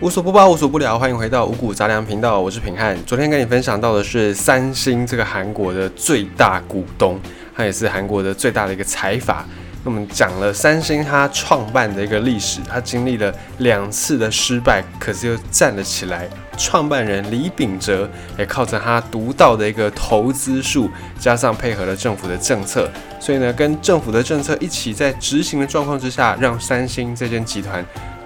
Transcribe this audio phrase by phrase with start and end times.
[0.00, 2.98] 无所不包，无所不聊，欢迎回到五谷杂粮频道，我是平汉。
[3.06, 7.18] 昨天跟你分享到的是三星这个韩国的最大股东，
[7.54, 9.46] 他也是韩国的最大的一个财阀。
[9.84, 16.28] 那么讲了三星它创办的一个历史，它经历了两次的失败，可是又站了起来。
[16.56, 18.08] 创办人李秉哲
[18.38, 22.90] 也靠着他独到的一个投资术，加上配合了政府的政策，
[23.20, 27.84] 所以呢，跟政府的政策一起在执行的状况之下，让三星这间集团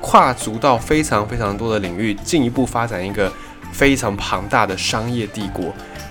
[0.09, 3.31] 跨足到非常非常多的领域，进一步发展一个
[3.71, 5.67] 非常庞大的商业帝国。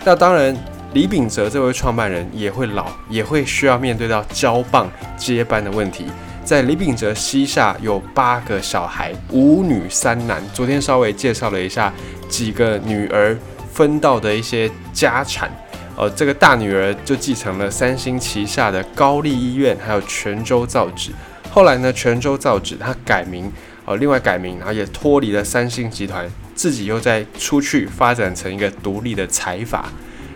[0.06, 0.56] 那当然，
[0.94, 4.88] 李秉哲这位创办人也会老，也会需要面对到交棒
[5.18, 6.06] 接班的问题。
[6.46, 10.44] 在李秉哲膝下有八个小孩，五女三男。
[10.54, 11.92] 昨天稍微介绍了一下
[12.30, 13.36] 几个女儿
[13.74, 15.50] 分到的一些家产。
[15.96, 21.10] 呃，这个大女儿就继承了三星旗下的高丽医院，还有泉州造纸。
[21.50, 23.52] 后来呢，泉州造纸它改名，
[23.88, 29.90] 呃，另外改名，然后也脱离了三星集团，自己又再出去发展成一个独立的财阀。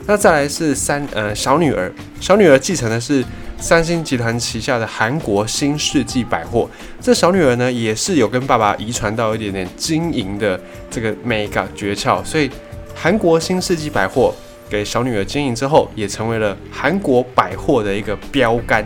[0.08, 3.24] 那再来是三呃小女儿，小女儿继承的是。
[3.62, 6.68] 三星集团旗下的韩国新世纪百货，
[7.00, 12.50] 这小女儿呢也是有跟爸爸遗传到一点点经营的这个 mega 诀窍，所以
[12.96, 14.34] 韩国新世纪百货
[14.68, 18.84] 给小女儿经营之后，也成为了韩国百货的一个标杆。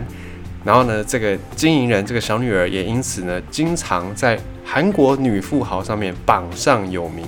[0.62, 4.38] 然后呢，这个经营人这个小女儿也因此呢，经常在
[4.68, 7.24] 韩国女富豪上面榜上有名。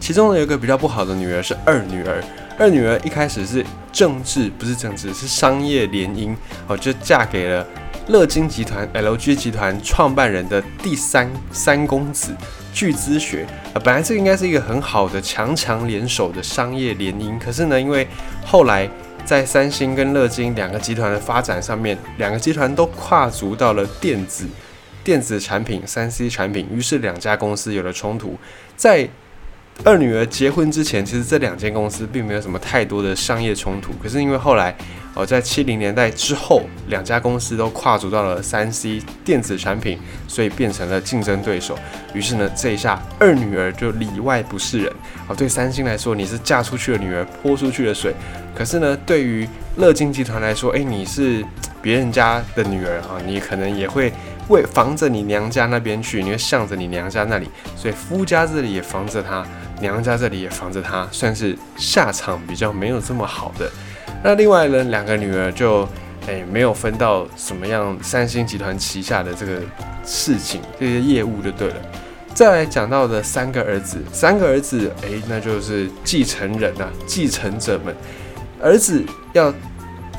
[0.00, 2.24] 其中呢，有一个比较不好的女儿是二女儿。
[2.58, 6.34] 二女儿一开始是政治，不是政治，是商业联姻
[6.66, 7.64] 哦，就嫁给了
[8.08, 12.34] 乐金集团 LG 集团创办人的第三三公子
[12.72, 13.76] 巨资学啊。
[13.84, 18.08] 本来这个应该是一个很好的强强联手的商业联姻，可是呢，因为
[18.44, 18.88] 后来
[19.24, 24.46] 在三星跟乐金两个集团的发展上面，两个集团都跨足到了电子
[25.08, 28.36] 电子产品、三 C 产品，于是两家公司有了冲突，
[28.76, 29.08] 在。
[29.84, 33.92] 二女儿结婚之前，其实这两间公司并没有什么太多的商业冲突。
[34.02, 34.74] 可是因为后来，
[35.14, 41.78] 哦，在七零年代之后，两家公司都跨足到了三 C 电子产品，所以变成了竞争对手。
[42.12, 44.92] 于是呢，这一下二女儿就里外不是人。
[45.28, 48.12] 哦，对三星来说，你是嫁出去的女儿，泼出去的水。
[48.56, 51.44] 可是呢，对于乐金集团来说，诶，你是
[51.80, 54.12] 别人家的女儿啊，你可能也会。
[54.48, 59.46] 为防着你娘家那边去，你会向着你娘家那里，所以夫家这里也防着他，
[59.80, 63.70] 娘家这里也防着他，算是下场比较没有这么好的。
[64.24, 65.86] 那另外呢，两个女儿就
[66.26, 69.60] 诶没有分到什么样三星集团旗下的这个
[70.04, 71.76] 事情，这些业务就对了。
[72.32, 77.94] 再来讲到的三个儿子，三个儿子诶，那就是继承人呐，继承者们，
[78.62, 79.04] 儿子
[79.34, 79.52] 要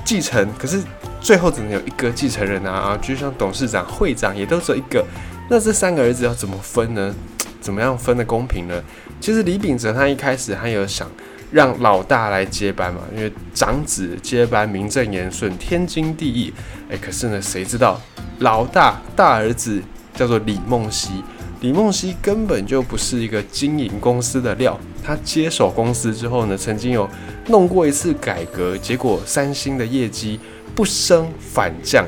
[0.06, 0.84] 继承，可是。
[1.22, 5.06] 最后只能有一个继承人啊啊，就像董事长、会长也都只有一个，
[5.50, 7.14] 那这三个儿子要怎么分呢？
[7.62, 8.82] 怎么样分的公平呢？
[9.20, 11.12] 其实李秉哲他一开始他有想
[11.52, 16.54] 让老大来接班嘛，因为长子接班名正言顺、天经地义。
[16.90, 18.00] 哎，可是呢，谁知道
[18.40, 19.82] 老大大儿子
[20.16, 21.22] 叫做李梦熙，
[21.60, 24.80] 李梦熙根本就不是一个经营公司的料。
[25.04, 27.10] 他接手公司之后呢，曾经有
[27.48, 30.40] 弄过一次改革，结果三星的业绩。
[30.76, 32.06] 不升反降，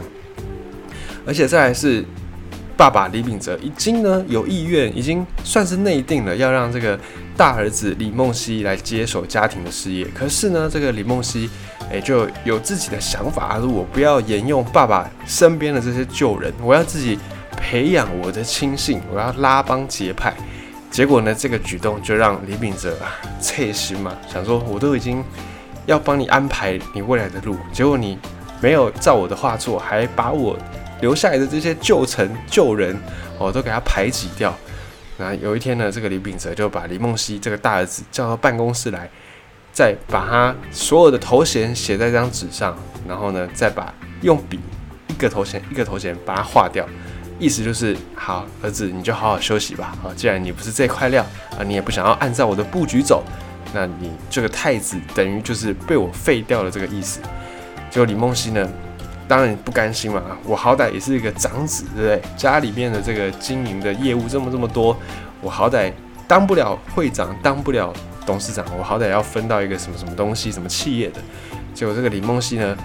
[1.25, 2.05] 而且再来是
[2.77, 6.99] 爸爸李秉哲已经呢有意愿，已经算是内定了，要让这个
[7.37, 10.07] 大儿子李梦熙来接手家庭的事业。
[10.15, 11.49] 可是呢，这个李梦熙
[11.91, 17.19] 诶就有自己的想法，他说我不要沿用爸爸身边的这些旧人，我要自己
[17.55, 20.33] 培养我的亲信，我要拉帮结派。
[20.89, 25.23] 结果呢，这个举动就让李秉哲啊切心嘛，想说我都已经
[25.85, 28.17] 要帮你安排你未来的路，结果你。
[28.61, 30.55] 没有照我的话做，还把我
[31.01, 32.95] 留下来的这些旧臣旧人，
[33.39, 34.55] 哦，都给他排挤掉。
[35.17, 39.09] 那有一天呢，这个李秉哲就把李梦熙这个大儿子叫到办公室来，
[39.71, 42.77] 再把他所有的头衔写在这张纸上，
[43.07, 44.59] 然后呢，再把用笔
[45.07, 46.87] 一个头衔一个头衔把它划掉，
[47.39, 49.95] 意思就是好儿子，你就好好休息吧。
[50.03, 53.23] 啊，既然你不是这块料啊，你也不想要按照我的布局走，
[53.73, 57.19] 那你这个太子等于就是被我废掉了这个意思。
[57.91, 58.67] 结果李梦熙呢，
[59.27, 62.21] 当然不甘心嘛啊，我好歹也是一个长子，对不对？
[62.37, 64.97] 家里面的这个经营的业务这么这么多，
[65.41, 65.91] 我好歹
[66.25, 67.93] 当不了会长，当不了
[68.25, 71.19] 董事长，我好歹要分到一个什么什么东西，什么企业的。
[71.73, 72.77] 结果这个李梦熙呢，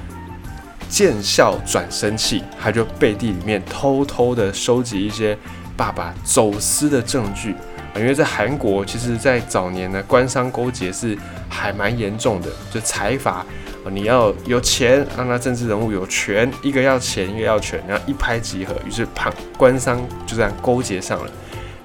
[0.88, 5.38] 见笑转生气，他就背地里面偷偷的收集一些
[5.76, 7.53] 爸爸走私的证据
[7.94, 11.17] 啊，因为在韩国，其实在早年呢，官商勾结是
[11.49, 13.47] 还蛮严重的，就财阀。
[13.91, 21.31] 你要有钱，让他政治人物有权，一个要钱，一个要权，然后一拍即合，于是旁官商就这样勾结上了。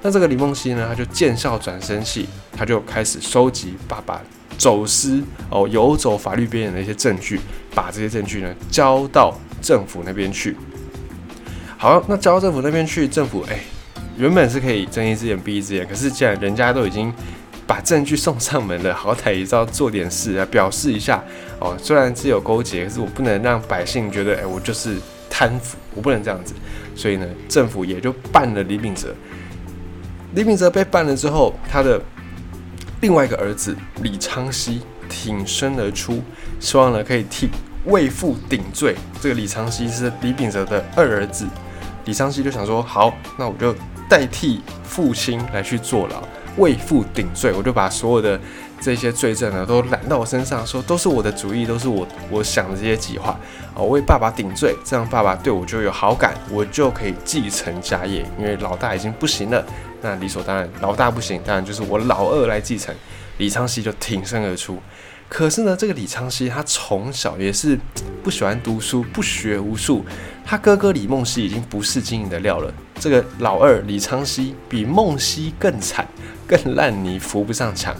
[0.01, 2.27] 那这个李梦溪呢，他就见效转身气，
[2.57, 4.19] 他就开始收集爸爸
[4.57, 7.39] 走私哦游走法律边缘的一些证据，
[7.75, 10.57] 把这些证据呢交到政府那边去。
[11.77, 13.59] 好，那交到政府那边去，政府哎，
[14.17, 17.13] 原本是可以睁一只眼闭一只眼，可是既然人家都已经
[17.71, 21.23] 把证据送上门了，好歹也要做点事啊，表示一下
[21.57, 21.73] 哦。
[21.81, 24.97] 虽然是有勾结，可是我不能让百姓觉得哎，我就是
[25.29, 26.53] 贪腐，我不能这样子。
[26.97, 29.15] 所以呢，政府也就办了李秉哲。
[30.35, 32.01] 李秉哲被办了之后，他的
[32.99, 36.21] 另外一个儿子李昌熙挺身而出，
[36.59, 37.49] 希望呢可以替
[37.85, 38.97] 为父顶罪。
[39.21, 41.47] 这个李昌熙是李秉哲的二儿子，
[42.03, 43.73] 李昌熙就想说：好，那我就
[44.09, 46.21] 代替父亲来去坐牢，
[46.57, 47.51] 为父顶罪。
[47.53, 48.39] 我就把所有的
[48.79, 53.39] 这些罪证呢都揽到我身上，说都是我的主意，都是我我想的这些计划
[53.75, 59.65] 啊，为爸爸顶罪，这样爸爸对我就有好感，我就可以继承家业，因为老大已经不行了。
[60.01, 62.93] 那理所当然，老大不行，当然就是我老二来继承。
[63.37, 64.79] 李昌熙就挺身而出。
[65.29, 67.79] 可是呢，这个李昌熙他从小也是
[68.21, 70.03] 不喜欢读书，不学无术。
[70.43, 72.73] 他哥哥李梦溪已经不是经营的料了。
[73.01, 76.07] 这个老二李昌熙比梦溪更惨，
[76.47, 77.93] 更烂泥扶不上墙。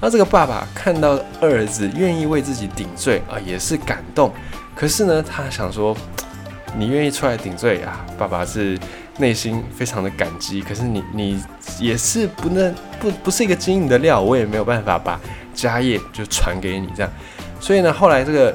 [0.00, 4.32] 而这个爸爸看到二儿子愿意为自己顶罪啊，也是感动。
[4.74, 5.96] 可是呢，他想说，
[6.76, 8.76] 你愿意出来顶罪啊，爸爸是。
[9.20, 11.42] 内心非常的感激，可是你你
[11.80, 15.20] 也是不能不不是一个经营的料，我也没有办法把
[15.52, 17.10] 家业就传给你这样，
[17.58, 18.54] 所以呢，后来这个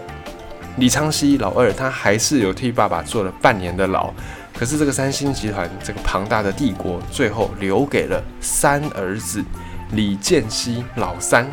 [0.78, 4.10] 李昌熙老二他还是有替爸爸做了半年的牢，
[4.54, 9.44] 可是这个三星集团这个庞大的帝国最后留给了三儿子
[9.92, 11.50] 李建熙老三。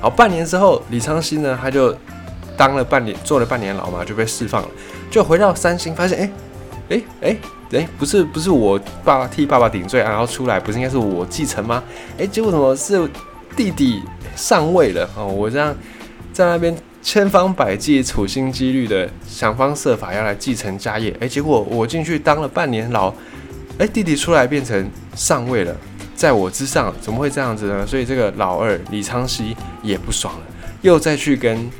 [0.00, 1.96] 好，半年之后，李昌熙呢他就
[2.56, 4.68] 当了半年做了半年牢嘛，就被释放了，
[5.10, 6.30] 就回到三星，发现哎
[6.90, 7.36] 哎哎。
[7.72, 11.80] 哎，不是不是我爸爸替爸爸顶罪，然后出来不是应该是我继承吗？
[12.18, 13.08] 哎，结果怎么是
[13.54, 14.02] 弟弟
[14.34, 15.24] 上位了哦？
[15.24, 15.72] 我这样
[16.32, 23.12] 在那边千方百计、处心积虑的想方设法要来继承家业，哎，结果我进去当了半年牢，
[23.78, 25.76] 哎，弟弟出来变成上位了，
[26.14, 27.86] 在我之上，怎么会这样子呢？
[27.86, 30.40] 所以这个老二李昌熙也不爽了，
[30.82, 31.70] 又再去跟。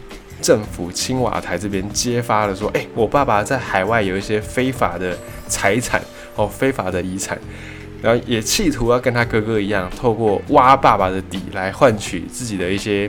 [0.42, 5.14] 政府青瓦台这边揭发了，说：“哎，我爸爸在海外有一些非法的
[5.46, 6.00] 财产
[6.34, 7.38] 哦，非法的遗产，
[8.00, 13.06] 然后也企图要跟他哥哥一样，透过挖爸爸的底来换取自己的一些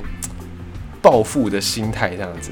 [1.01, 2.51] 暴富的心态，这样子。”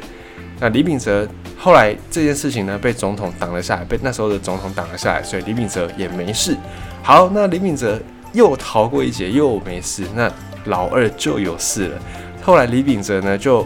[0.60, 6.56] 那李秉哲后来这件事情呢，被总统挡了下来，被那时候的总统挡了下来，所以李秉哲也没事。
[7.02, 8.00] 好，那李秉哲
[8.34, 10.32] 又逃过一劫，又没事，那
[10.66, 11.98] 老二就有事了。
[12.42, 13.66] 后来李秉哲呢，就。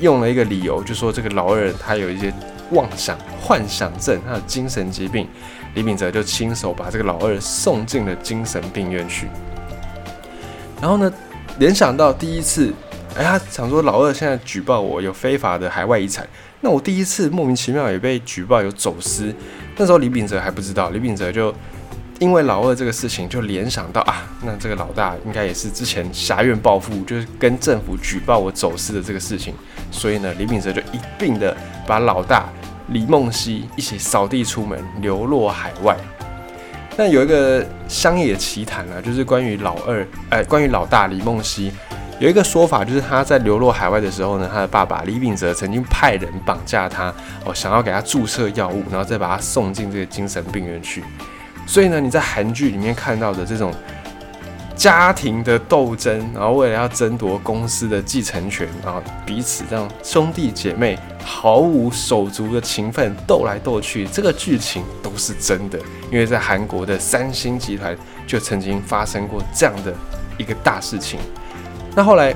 [0.00, 2.34] 用了一个理由，就说这个老二他有一些
[2.72, 5.28] 妄想、幻想症，他有精神疾病。
[5.74, 9.28] 李秉哲就亲手把这个老二送进了精神病院去。
[10.80, 11.10] 然后呢，
[11.60, 12.74] 联想到第一次，
[13.16, 16.26] 哎，他想说老二现在举报我有非法的海外遗产，
[16.60, 19.32] 那我第一次莫名其妙也被举报有走私，
[19.76, 21.54] 那时候李秉哲还不知道，李秉哲就。
[22.20, 29.52] 因为老二这个事情，就联想到啊，那这个老大应该也是之前狭怨报复，就是跟政府举报我走私的这个事情，
[29.90, 31.54] 所以呢，李秉哲就一并的
[31.88, 32.48] 把老大
[32.90, 35.96] 李梦溪一起扫地出门，流落海外。
[36.96, 41.72] 那有一个乡野奇谈啊，就是关于老二，哎，关于老大李梦溪，
[42.20, 47.12] 有一个说法，就是他在流落海外的时候呢，他的爸爸李秉哲曾经派人绑架他，
[47.44, 51.02] 哦，想要给他注射药物，然后再把他送进这个精神病院去。
[51.66, 53.74] 所以呢，你在韩剧里面看到的这种
[54.76, 65.78] 家庭的斗争，然后为了要争夺公司的继承权，然后彼此这样兄弟姐妹毫无手足的情分斗来斗去，这个剧情都是真的。
[66.12, 69.92] 因为在韩国的三星集团就曾经发生过这样的
[70.38, 71.18] 一个大事情。
[71.96, 72.34] 那后来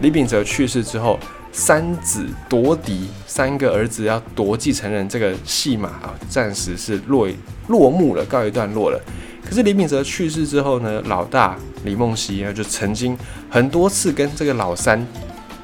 [0.00, 1.18] 李秉哲去世之后。
[1.52, 7.28] 三子夺嫡，三个儿子要夺继承人，这个戏码啊，暂时是落
[7.66, 9.00] 落幕了，告一段落了。
[9.44, 13.18] 可是李秉哲去世之后呢，老大李梦溪啊，就曾经
[13.50, 15.04] 很多次跟这个老三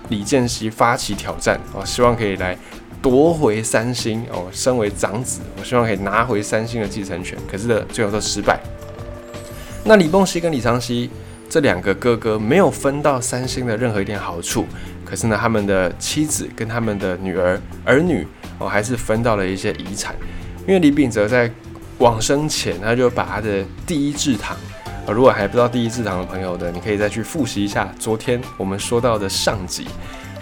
[0.08, 2.58] 李建熙发起挑战哦，希望可以来
[3.00, 4.46] 夺回三星哦。
[4.50, 8.58] 身为长子，我希望可以拿回三星的继承权，可是呢最后都失败。
[9.84, 11.08] 那李梦溪跟李昌熙
[11.48, 14.66] 这两个哥哥没有分到三星的任何一点好处。
[15.04, 18.26] 可是呢，他们的妻子跟他们的女儿儿女
[18.58, 20.14] 哦，还是分到了一些遗产。
[20.66, 21.48] 因为李秉哲在
[21.98, 24.56] 往生前，他就把他的第一制糖，
[25.06, 29.86] 呃，如果还不知道第一制糖的朋友的，你可以再去复习一下昨天我们说到的上集。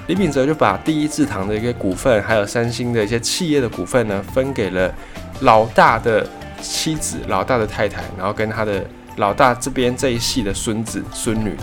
[0.06, 4.92] 李秉哲就把第一制糖的一个股份，还有三星的一些企业的股份呢，分给了
[5.40, 6.26] 老大的
[6.60, 8.84] 妻子、老大的太太，然后跟他的
[9.16, 11.54] 老大这边这一系的孙子孙女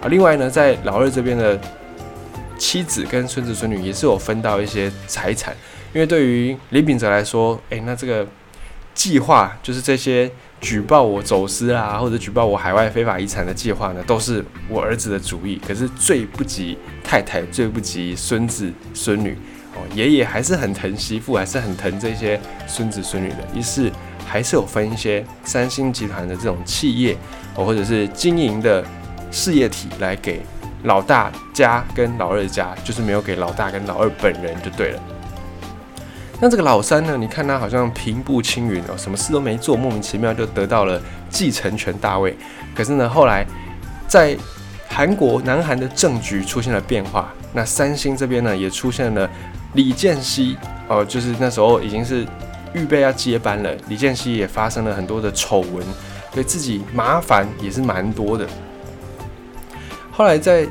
[0.00, 0.08] 啊。
[0.08, 1.58] 另外呢，在老二这边的
[2.58, 5.54] 妻子跟孙子孙女也是有分到一些财产，
[5.92, 8.26] 因为对于李秉哲来说，诶，那这个
[8.94, 10.30] 计划就是这些
[10.60, 15.60] 举报我走私啊，或者举报我海外非法遗产的计划呢，都是我儿子的主意。
[15.66, 19.36] 可是最不及太太，最不及孙子孙女。
[19.74, 23.38] 哦，爷爷还是很疼媳妇，还是很疼这些孙子孙女的。
[23.52, 23.90] 于是
[24.34, 27.16] 还是有分一些三星集团的这种企业，
[27.54, 28.84] 或者是经营的
[29.30, 30.42] 事业体来给
[30.82, 35.00] 老大家跟老二家，就是没有给老大跟老二本人就对了。
[36.40, 37.16] 那这个老三呢？
[37.16, 41.00] 你看他好像平步青云哦，什么事都没做，莫名其妙就得到了
[41.30, 42.36] 继承权大位。
[42.74, 43.46] 可是呢，后来
[44.08, 44.36] 在
[44.88, 49.30] 韩国南韩的政局出现了变化，那三星这边呢也出现了。
[49.74, 50.56] 李健熙
[50.88, 52.26] 哦，就是那时候已经是
[52.74, 53.74] 预备要接班了。
[53.88, 55.86] 李健熙也发生了很多的丑闻，
[56.32, 58.46] 对自己麻烦也是蛮多的。
[60.10, 60.66] 后来在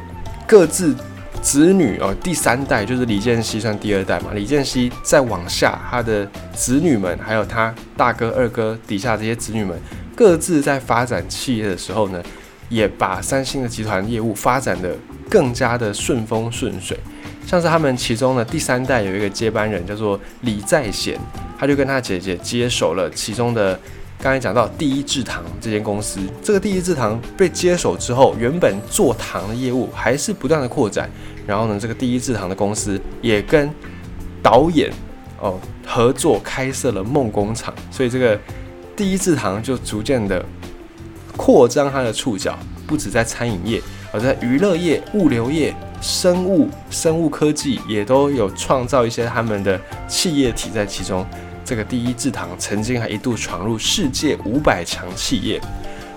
[0.46, 0.96] 各自
[1.42, 4.28] 子女哦，第三代就是李健熙算第二代嘛。
[4.34, 9.78] 李健熙再往下，他的子女们还有他大哥、二哥底下这些子女们，
[10.16, 12.24] 各自在发展企业的时候呢，
[12.70, 14.96] 也把三星的集团业务发展的
[15.30, 16.98] 更加的顺风顺水。
[17.46, 21.20] 像是他们其中的第三代有一个接班人叫做李在贤，
[21.60, 23.80] 他就跟他姐姐接手了其中的
[24.20, 26.20] 刚才讲到第一制糖这间公司。
[26.42, 31.10] 这个第一制糖被接手之后，原本做糖的业务还是不断的扩展。
[31.46, 33.70] 然后呢，这个第一制糖的公司也跟
[34.42, 34.90] 导演
[35.40, 38.40] 哦合作开设了梦工厂，所以这个
[38.96, 40.44] 第一制糖就逐渐的
[41.36, 42.58] 扩张它的触角，
[42.88, 43.82] 不止在餐饮业，
[44.14, 45.76] 而在娱乐业、物流业。
[46.04, 51.26] 生物、生物科技也都有创造一些他们的企业体在其中。
[51.64, 55.62] 这个第一制糖曾经还一度闯入世界五百强企业。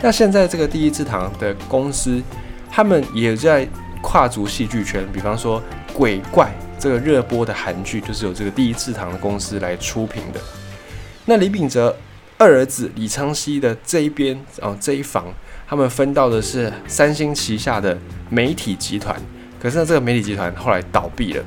[0.02, 2.20] 那现在这个第一制糖的公司，
[2.68, 3.66] 他们也在
[4.02, 5.06] 跨足戏剧圈。
[5.12, 5.60] 比方说
[5.94, 6.46] 《鬼怪》
[6.82, 10.40] 这个热播的韩剧，就是由这个第一制糖的公司来出品的。
[11.24, 11.96] 那李秉哲
[12.36, 15.32] 二儿子李昌熙的这一边哦，这一房，
[15.68, 17.96] 他们分到的是三星旗下的
[18.28, 19.16] 媒体集团。
[19.66, 21.44] 可是呢，这个媒体集团后来倒闭了，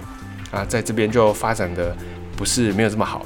[0.51, 1.95] 啊，在这边就发展的
[2.35, 3.25] 不是没有这么好。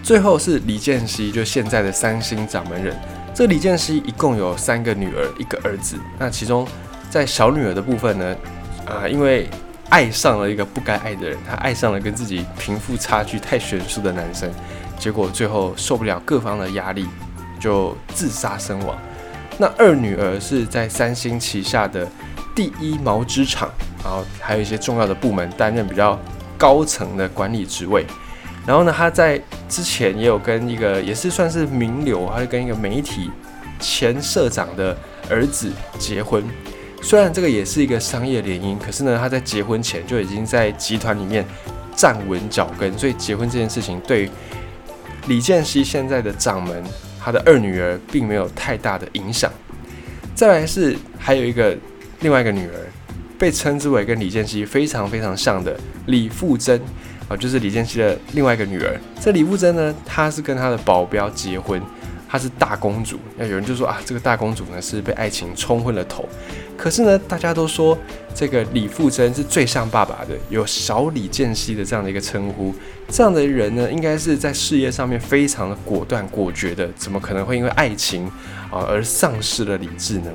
[0.00, 2.96] 最后是李健熙，就现在的三星掌门人。
[3.34, 5.96] 这李健熙一共有三个女儿，一个儿子。
[6.20, 6.64] 那其中
[7.10, 8.36] 在小女儿的部分呢，
[8.86, 9.48] 啊，因为
[9.88, 14.48] 爱上了一个不该爱的人，他爱上了跟自己贫富差距太悬殊的男生，
[15.00, 17.08] 结果最后受不了各方的压力，
[17.58, 18.96] 就自杀身亡。
[19.58, 22.08] 那二女儿是在三星旗下的。
[22.54, 23.70] 第一毛织厂，
[24.02, 26.18] 然后还有一些重要的部门担任比较
[26.56, 28.04] 高层的管理职位。
[28.66, 33.30] 然后呢，她在之前也有跟一个也是算是名流，他就跟一个媒体
[33.78, 34.96] 前社长的
[35.30, 36.42] 儿子结婚。
[37.00, 41.46] 虽然这个也是一个商业联姻，可是呢，她在结婚前就已经在集团里面
[41.94, 44.28] 站稳脚跟，所以结婚这件事情对
[45.28, 46.82] 李健熙现在的掌门
[47.30, 49.52] 他的二女儿并没有太大的影响。
[50.34, 51.76] 再来是还有一个。
[52.20, 52.74] 另外一个女儿
[53.38, 56.80] 被称之为跟李建熙非常非常像的李富珍
[57.28, 59.00] 啊，就是李建熙的另外一个女儿。
[59.20, 61.80] 这李富珍呢，她是跟她的保镖结婚，
[62.28, 63.18] 她是大公主。
[63.36, 66.28] 那有人就说啊，这个大公主呢是被爱情冲昏了头。
[66.76, 67.98] 可是呢，大家都说
[68.32, 72.72] 这个李富珍是最像爸爸的，有小李健熙的这样的一个称呼。
[73.08, 78.26] 这样的人呢，应该是在事业上面非常的果断果决的，怎么可能会因为爱情
[78.70, 80.30] 啊而丧失了理智呢？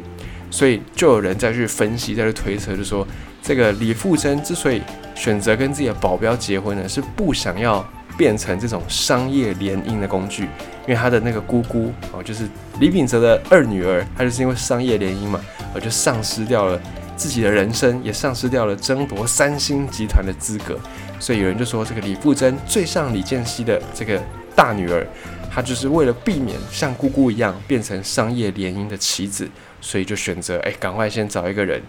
[0.52, 3.08] 所以就有人再去分析，再去推测，就说
[3.42, 4.82] 这个李富珍之所以
[5.16, 7.84] 选择跟自己的保镖结婚呢，是不想要
[8.18, 12.48] 变成这种商业联姻的工具，因为他的那个姑姑哦，就是
[12.80, 15.40] 李秉哲的二女儿，她就是因为商业联姻嘛，
[15.74, 16.80] 而就丧失掉了
[17.16, 20.80] 自己的人生，也丧失掉了争夺三星集团的资格。
[21.20, 24.22] 所以有人就说，这个李富珍最像李健熙的这个
[24.56, 25.08] 大女儿，
[25.52, 29.50] 她就是为了避免像姑姑一样变成商业联姻的棋子。
[29.86, 31.82] 所以就选择哎，赶快先找一个人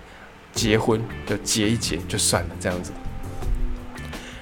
[0.53, 2.91] 结婚，就结一结就算了这样子。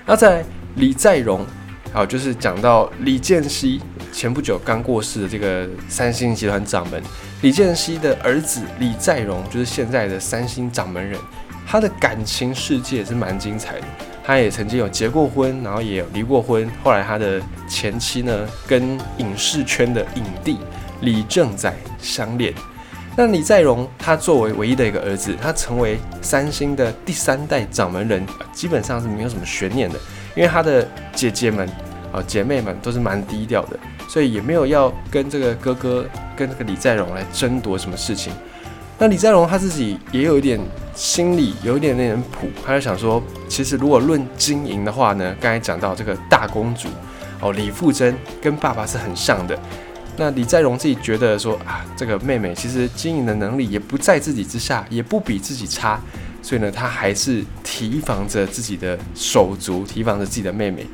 [0.06, 0.42] 那在
[0.76, 1.44] 李在镕，
[1.92, 3.78] 好，就是讲到李健熙
[4.10, 7.02] 前不久刚过世的这个三星集团掌门
[7.42, 11.20] 李健熙的儿子李在镕，就是现在的三星掌门人。
[11.66, 13.86] 他的感情世界是蛮精彩的，
[14.24, 16.68] 他也曾经有结过婚，然后也有离过婚。
[16.82, 20.58] 后来他的前妻呢，跟影视圈的影帝
[21.02, 22.54] 李正宰相恋。
[23.16, 29.98] 那李在镕他作为唯一的一个儿子，他成为三星的第三代掌门人，基本上是没有什么悬念的，
[30.34, 31.68] 因为他的姐姐们
[32.12, 36.04] 啊姐妹们都是蛮低调的，所以也没有要跟这个哥哥
[36.36, 38.32] 跟这个李在镕来争夺什么事情。
[38.98, 40.60] 那李在镕他自己也有一点
[40.94, 46.88] 心里有一点那点谱，他就想说，其实如果论经营的话呢，刚才讲到这个大公主
[47.40, 49.58] 哦，李富真跟爸爸是很像的。
[50.16, 55.98] 那李在镕自己觉得说啊，这个妹妹其实经营的能力也不在自己之下，也不比自己差，
[56.42, 60.84] 所以呢，他还是提防着自己的手足，提防着自己的妹妹。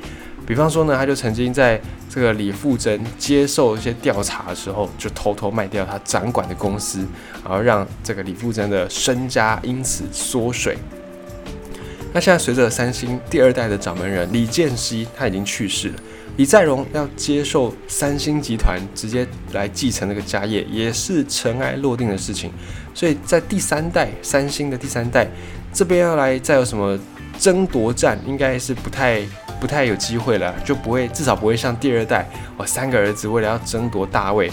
[0.47, 7.07] 比方说呢，他就曾经在这个李富珍接受一些调查的时候，就偷偷卖掉他掌管的公司，
[7.45, 10.79] 然后让这个李富珍的身家因此缩水。
[12.13, 15.95] 那现在随着三星第二代的掌门人李健熙他已经去世了。
[16.37, 22.51] 李在镕要接受三星集团直接来继承这个家业，也是尘埃落定的事情。
[22.95, 25.29] 所以在第三代三星的第三代
[25.73, 26.99] 这边要来再有什么
[27.39, 29.21] 争夺战，应该是不太
[29.61, 32.25] 不太有机会了，就不会至少不会像第二代，
[32.57, 34.51] 我三个儿子为了要争夺大位，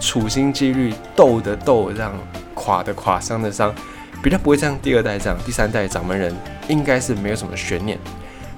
[0.00, 2.12] 处心积虑斗的斗，让
[2.54, 3.72] 垮的垮，伤的伤，
[4.22, 5.38] 比较不会像第二代这样。
[5.44, 6.34] 第三代掌门人
[6.68, 7.98] 应该是没有什么悬念。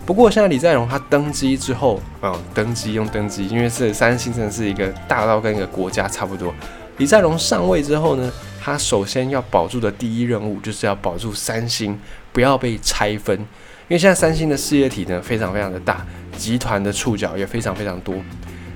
[0.07, 6.52] 不过现在李在镕他登基之后，嗯，登基用登基，因为是三星真的是一个大到跟一个国家差不多。
[6.97, 11.97] 李在镕上位之后呢，他首先要保住的第一任务就是要保住三星
[12.33, 13.47] 不要被拆分，因
[13.90, 16.05] 为现在三星的事业体呢非常非常的大，
[16.37, 18.17] 集团的触角也非常非常多。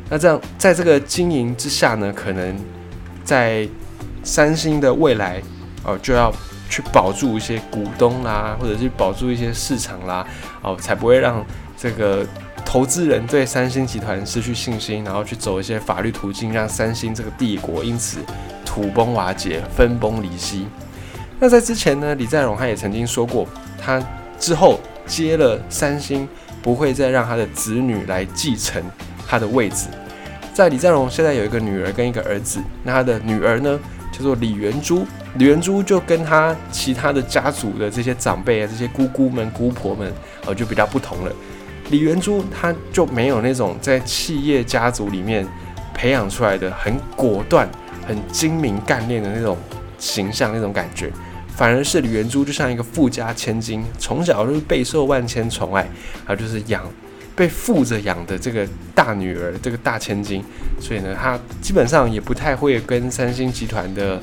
[0.08, 2.56] 那这样在这个经营之下呢，可能
[3.24, 3.66] 在
[4.22, 5.42] 三星的未来，
[5.82, 6.32] 哦就要。
[6.68, 10.26] 去保住一些股东啦，或者是保住一些市场啦，
[10.62, 11.44] 哦，才不会让
[11.76, 12.26] 这个
[12.64, 18.18] 投资人对三星集团失去信心，然后去走一些法律途径，让三星这个帝国因此
[18.64, 20.66] 土崩瓦解、分崩离析。
[21.38, 23.46] 那在之前呢，李在镕他也曾经说过，
[23.80, 24.02] 他
[24.38, 26.26] 之后接了三星，
[26.62, 28.82] 不会再让他的子女来继承
[29.26, 29.88] 他的位置。
[30.54, 33.78] 在李在镕现在有一个女儿跟一个儿子，那他的女儿呢
[34.16, 35.06] 叫做李元珠。
[35.36, 40.12] 李元珠就跟他其他的家族的这些长辈啊，这些姑姑们、姑婆们，
[40.46, 41.32] 呃，就比较不同了。
[41.90, 45.46] 李元珠他就没有那种在企业家族里面
[45.92, 47.68] 培养出来的很果断、
[48.06, 49.56] 很精明干练的那种
[49.98, 51.10] 形象、那种感觉，
[51.48, 55.86] 反而是李元珠就像一个富家千金，从小就是备受万千宠爱，
[56.26, 56.82] 啊，就是养
[57.36, 60.42] 被富着养的这个大女儿，这个大千金，
[60.80, 64.20] 所以呢，他基本上也不太会跟三星集团的。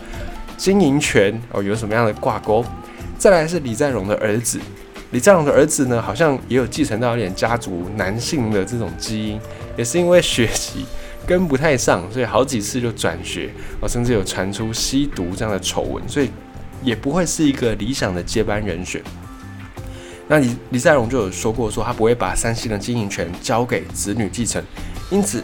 [0.58, 2.64] 经营权哦，有什么样的挂钩？
[3.18, 4.60] 再来是李在镕的儿子，
[5.10, 9.42] 李在镕的儿子呢，好像也有继承到一点家族男性的这种基因，
[9.76, 10.86] 也是因为学习
[11.26, 16.30] 跟不太上，所以好几次就转学哦，甚至有传出吸毒这样的丑闻，所以
[16.84, 19.02] 也不会是一个理想的接班人选。
[20.32, 24.64] 那李李在镕就有说过，说他不会把三星的经营权交给子女继承，
[25.10, 25.44] 因此。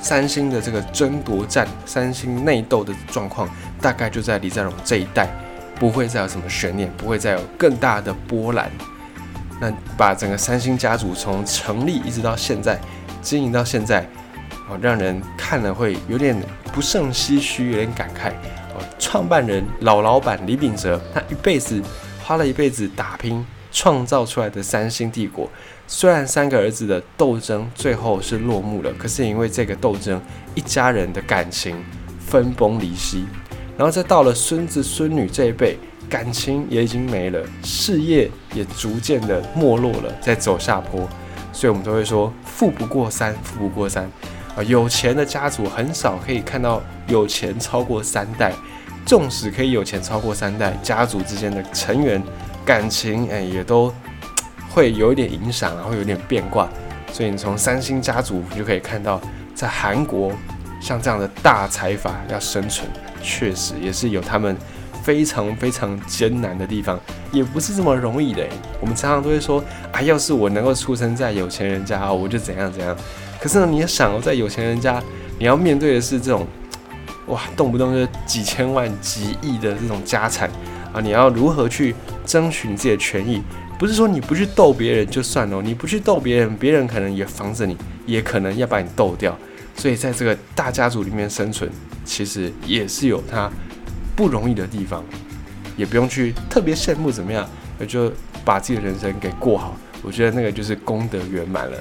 [0.00, 3.48] 三星的这个争夺战，三星内斗的状况，
[3.80, 5.26] 大概就在李在镕这一代，
[5.80, 8.70] 不会再有什么悬念，不会再有更大的波澜。
[9.58, 12.78] 那把整个三星家族从成立一直到现在，
[13.22, 14.06] 经营到现在，
[14.68, 16.36] 哦，让人看了会有点
[16.70, 18.30] 不胜唏嘘，有点感慨。
[18.74, 21.80] 哦，创办人老老板李秉哲，他一辈子
[22.22, 23.42] 花了一辈子打拼。
[23.74, 25.50] 创造出来的三星帝国，
[25.88, 30.22] 虽然三个儿子的斗争最后是落幕了，可是因为这个斗争，
[30.54, 31.76] 一家人的感情
[32.20, 33.26] 分崩离析，
[33.76, 35.76] 然后再到了孙子孙女这一辈，
[36.08, 41.08] 感情也已经没了，事业也逐渐的没落了，在走下坡，
[41.52, 44.08] 所以我们都会说富不过三，富不过三。
[44.56, 48.52] 啊，有钱的家族很少可以看到有钱超过三代，
[49.04, 52.22] 纵使可以有钱超过三代，家族之间的成员。
[52.64, 53.92] 感情哎，也都
[54.70, 56.68] 会有一点影响，然后有点变卦。
[57.12, 59.20] 所以你从三星家族就可以看到，
[59.54, 60.32] 在韩国
[60.80, 62.88] 像这样的大财阀要生存，
[63.22, 64.56] 确实也是有他们
[65.02, 66.98] 非常非常艰难的地方，
[67.30, 68.44] 也不是这么容易的。
[68.80, 72.96] 我们常常都会说啊，要是我能够出生在有钱人家，我就怎样怎样。
[73.40, 75.00] 可是呢，你要想在有钱人家，
[75.38, 76.46] 你要面对的是这种
[77.26, 80.50] 哇，动不动就几千万、几亿的这种家产。
[80.94, 83.42] 啊，你要如何去争取你自己的权益？
[83.78, 87.76] 不是说你不去斗别人就算了，你不去斗别人，别人可能也防着你，
[88.06, 89.36] 也可能要把你斗掉。
[89.76, 91.68] 所以在这个大家族里面生存，
[92.04, 93.50] 其实也是有它
[94.14, 95.04] 不容易的地方，
[95.76, 97.44] 也不用去特别羡慕怎么样，
[97.88, 98.10] 就
[98.44, 99.76] 把自己的人生给过好。
[100.00, 101.76] 我觉得那个就是功德圆满了。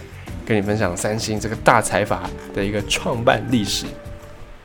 [0.46, 3.86] 跟你分享三星这个大财阀的一个创办历史。